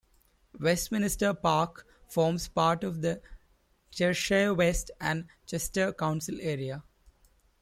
[0.59, 3.21] Westminster Park forms part of the
[3.91, 6.81] Cheshire West and Chester council area.